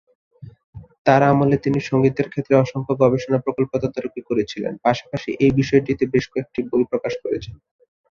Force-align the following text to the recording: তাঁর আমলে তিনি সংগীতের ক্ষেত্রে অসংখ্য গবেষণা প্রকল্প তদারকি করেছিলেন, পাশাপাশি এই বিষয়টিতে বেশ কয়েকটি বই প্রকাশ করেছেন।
তাঁর 1.05 1.21
আমলে 1.23 1.57
তিনি 1.57 1.79
সংগীতের 1.81 2.27
ক্ষেত্রে 2.29 2.53
অসংখ্য 2.55 2.93
গবেষণা 3.01 3.37
প্রকল্প 3.39 3.71
তদারকি 3.75 4.21
করেছিলেন, 4.29 4.73
পাশাপাশি 4.85 5.29
এই 5.43 5.51
বিষয়টিতে 5.59 6.03
বেশ 6.13 6.25
কয়েকটি 6.31 6.59
বই 6.69 6.83
প্রকাশ 6.91 7.13
করেছেন। 7.23 7.55